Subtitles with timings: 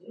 [0.00, 0.04] 吴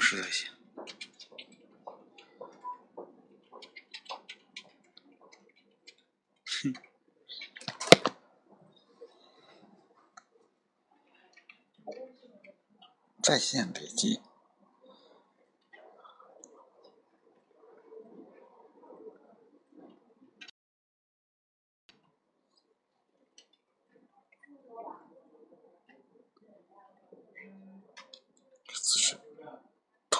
[0.00, 0.22] 实。
[0.22, 0.50] 在线。
[6.44, 6.74] 哼。
[13.22, 14.20] 在线笔记。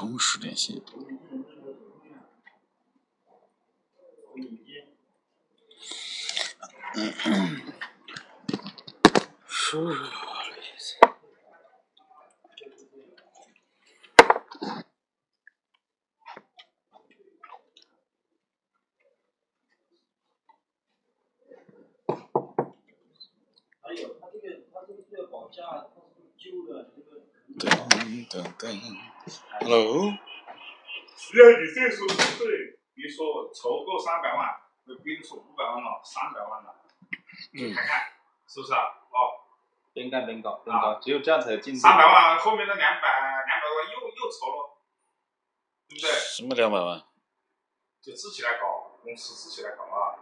[0.01, 0.81] 同时连线。
[9.47, 9.95] 输入。
[23.83, 26.01] 还有，他这个，他这个这个保价，他
[28.71, 29.10] 是。
[29.61, 30.13] Hello。
[31.17, 32.47] 只要你这时候出税，
[32.95, 34.49] 比如说筹够三百万，
[34.85, 36.75] 那比如说五百万了，三百万了，
[37.53, 38.01] 你，看看
[38.49, 38.81] 是不是啊？
[38.81, 39.17] 哦，
[39.93, 41.81] 边干边搞，边搞，只有这样才有竞争。
[41.81, 43.09] 三百万后面的两百
[43.47, 44.81] 两百万又又筹了，
[45.89, 46.11] 对不对？
[46.11, 47.05] 什么两百万？
[48.01, 50.17] 就自己来搞，公司自己来搞啊！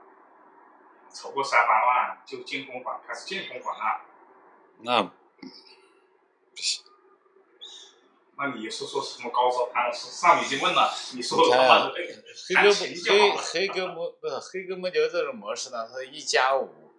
[1.14, 4.00] 筹过三百万就建公款，开始建公款了。
[4.80, 6.84] 那不行。
[8.38, 9.66] 那你说说什么高招？
[9.72, 11.92] 潘老师上已经问了，你说的
[12.46, 15.88] 黑哥黑黑哥模不是黑哥模就这种模式呢？
[15.92, 16.92] 它一加五，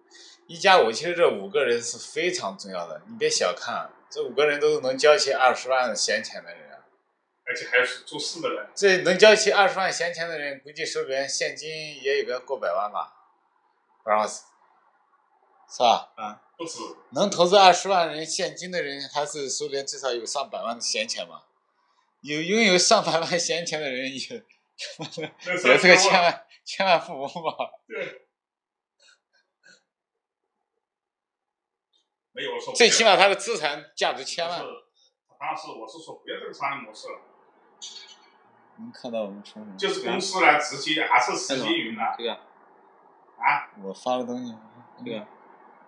[0.46, 6.68] 一加五，其实这五个人是非常重要的，你别小看，这五个人都是能交起二十万闲钱的人，
[7.46, 8.68] 而且还是做事的人。
[8.74, 11.68] 这能交齐二十万闲钱的人，估计手里边现金
[12.02, 13.14] 也有个过百万吧，
[14.04, 14.26] 不道
[15.70, 16.12] 是是吧？
[16.16, 16.42] 啊。
[16.58, 16.78] 不止
[17.12, 21.44] 能投资二十万人现金的人，还是手里至少有上百万的闲钱嘛？
[22.20, 24.18] 有拥有上百万闲钱的人，也
[25.46, 27.56] 也是个千万千万富翁吧？
[27.88, 28.28] 对，
[32.32, 32.74] 没有说。
[32.74, 34.62] 最起码他的资产价值千万。
[35.38, 37.08] 但是我是说不要这个商业模式。
[38.76, 39.64] 能看到我们说？
[39.78, 42.02] 就是公司来直接还是实际云的？
[42.18, 42.34] 这个。
[42.34, 43.72] 啊？
[43.82, 44.54] 我发的东西。
[45.02, 45.18] 这个。
[45.20, 45.26] 唐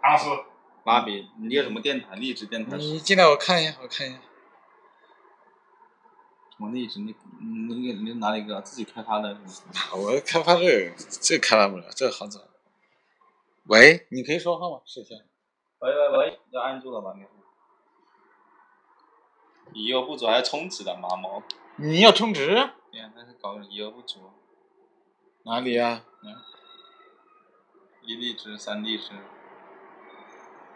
[0.03, 0.45] 老师。
[0.85, 2.17] 芭比，你有什么电台？
[2.17, 2.77] 励志电台？
[2.77, 4.19] 你进来，我看一下，我看一下。
[6.51, 6.99] 什么励志？
[6.99, 9.39] 你你你你哪里个自己开发的？
[9.95, 12.41] 我开发这个，这开发不了，这个好找。
[13.67, 14.83] 喂，你可以说话吗？
[14.85, 15.15] 试一下。
[15.79, 17.15] 喂喂喂，要按住了吗？
[19.73, 21.45] 已有不足，还要充值的妈毛。
[21.77, 22.47] 你要充值？
[22.91, 24.33] 对呀，那是搞已有不足。
[25.45, 26.05] 哪里啊？
[28.03, 29.13] 一荔枝，三荔枝。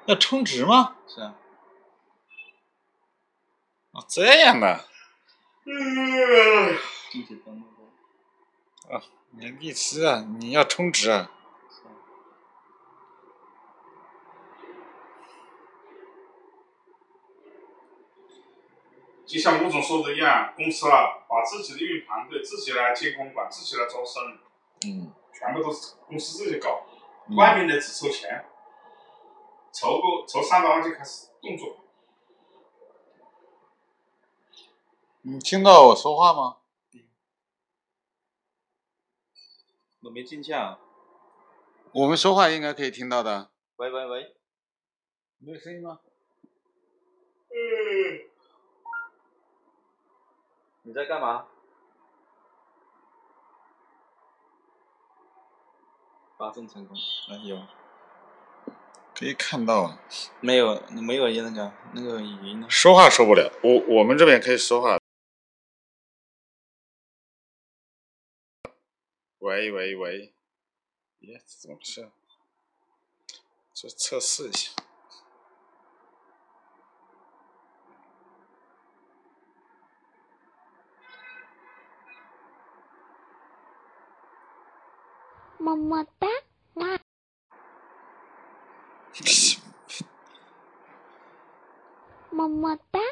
[0.07, 0.97] 要充值吗？
[1.07, 1.35] 是啊。
[3.93, 4.85] 哦，这样的。
[5.65, 6.75] 嗯。
[8.89, 9.03] 啊，
[9.33, 11.31] 你荔枝啊，你要充值啊。
[19.27, 24.39] 就像吴总说的一样，公司啊，把自己的运营团队自己来接公款，自己来招生。
[24.87, 25.13] 嗯。
[25.33, 26.87] 全部都是公司自己搞，
[27.37, 28.47] 外面的只收钱。
[29.79, 31.77] 筹够筹三百万就开始动作。
[35.21, 36.57] 你听到我说话吗？
[40.01, 40.79] 我没进去啊。
[41.93, 43.51] 我们说话应该可以听到的。
[43.77, 44.37] 喂喂喂，
[45.37, 46.01] 没有声音吗？
[47.51, 48.31] 嗯。
[50.85, 51.49] 你在干嘛？
[56.39, 57.61] 发送成功，啊有。
[59.19, 59.99] 可以看到啊，
[60.43, 62.63] 没有，没有那个那个语音。
[62.69, 64.99] 说话说不了，我我们这边可以说话。
[69.39, 70.35] 喂喂喂，
[71.21, 72.11] 耶，怎么回事？
[73.73, 74.73] 做测试一下。
[85.59, 86.46] 么么哒，哇！
[92.31, 93.06] 么么哒。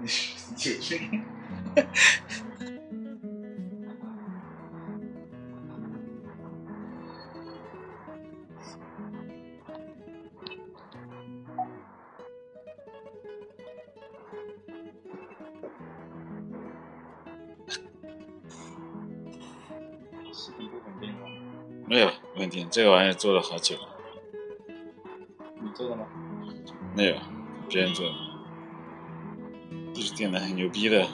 [0.00, 1.22] 你是有声音。
[21.86, 23.82] 没有问题，这个玩意儿做了好久了。
[25.60, 26.06] 你做的吗？
[26.96, 27.16] 没有，
[27.68, 28.14] 别人做的。
[29.92, 31.06] 这是电脑很牛逼的，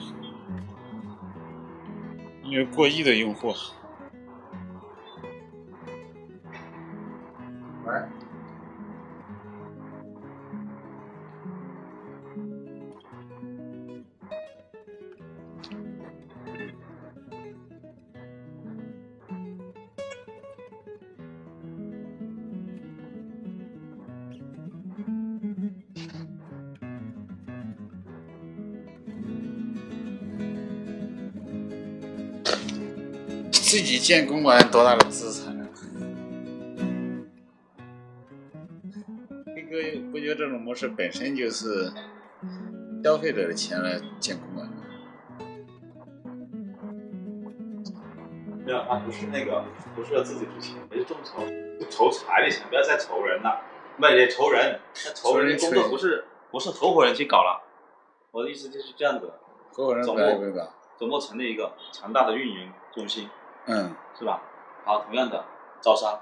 [2.43, 3.53] 有过亿的用户。
[7.85, 7.93] 喂。
[33.67, 35.67] 自己建公馆多大的资产啊？
[39.53, 39.75] 飞哥
[40.09, 41.91] 不觉得这种模式本身就是
[43.03, 44.69] 消费者的钱来建公馆？
[48.65, 51.41] 没有，他不是那个，不是要自己出钱，也是众筹，
[51.89, 53.61] 筹财的钱，不要再筹人了，
[53.97, 57.61] 不也筹人，那筹人的工作不是 不是合伙人去搞了，
[58.31, 59.29] 我的意思就是这样子，
[59.73, 60.21] 合伙人总部？
[60.97, 63.29] 总部成立一个强大的运营中心，
[63.67, 64.41] 嗯是吧？
[64.85, 65.45] 好，同样的
[65.81, 66.19] 招商，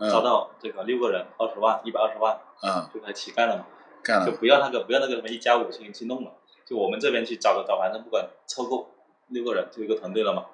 [0.00, 3.66] 招嗯到这个六个人，二十万，一百二十万嗯，就开始起干了嘛。
[4.02, 4.32] 就干了。
[4.38, 6.32] 不要那个不要那个什么一家五去去弄了，
[6.64, 8.90] 就我们这边去找个找，反正不管凑够
[9.28, 10.46] 六个人就一个团队了嘛。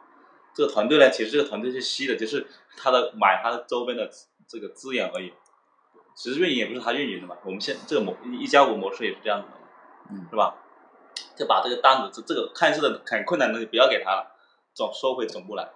[0.54, 2.46] 这个团队呢，其实这个团队是吸的，就是
[2.76, 4.10] 他的买他的周边的
[4.48, 5.32] 这个资源而已。
[6.14, 9.54] 其实运营也不是他运营的嘛，我们现这个模一加五模式也是这样子的，
[10.10, 10.56] 嗯是吧？
[11.36, 14.34] 就把这个单子这这个看似的很困难的东西不要给他了，
[14.74, 15.70] 总收回总部来，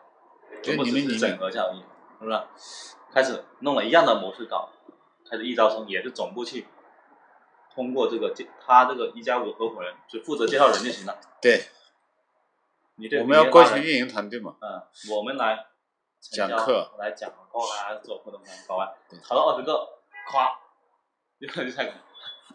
[0.62, 1.80] 总部整合一下而已，
[2.18, 2.40] 是不是？
[3.12, 4.70] 开始弄了一样的模式搞，
[5.28, 6.66] 开始一招生也是总部去
[7.74, 11.16] 通过这个介他这个一加五合伙人就负责介绍人就行了。
[11.40, 11.68] 对，
[13.20, 14.56] 我们要过去运营团队嘛。
[14.60, 14.82] 嗯，
[15.14, 15.66] 我们来
[16.20, 17.36] 讲课来讲课
[17.88, 19.72] 来做活动来搞完对，炒到二十个，
[20.28, 20.50] 咵，
[21.40, 21.92] 就就开始。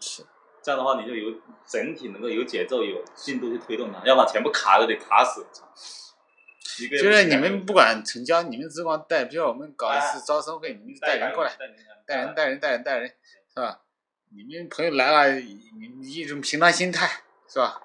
[0.00, 0.26] 是。
[0.62, 1.34] 这样的话，你就有
[1.66, 5.46] 整体能够有节奏、有进度去推动它，要不然全部卡着得卡死。
[6.60, 11.56] 就是你们不管成交，你们只管带，比如我们搞一次招生会，你们带人过来，
[12.06, 13.08] 带人带人带人带人，
[13.54, 13.82] 是吧？
[14.30, 17.82] 你们朋友来了，你你一种平常心态，是吧？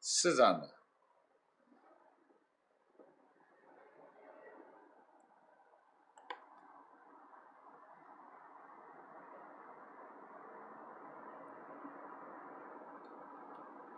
[0.00, 0.68] 是这样的。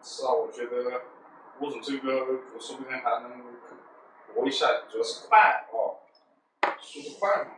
[0.03, 1.03] 是啊，我觉得
[1.61, 3.43] 我从这个我说不定还能
[4.35, 6.01] 搏一下，主要是快哦，
[6.79, 7.51] 速度快嘛。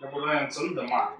[0.00, 1.12] 要不然真的嘛，